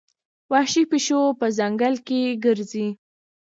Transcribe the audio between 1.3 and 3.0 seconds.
په ځنګل کې ګرځي.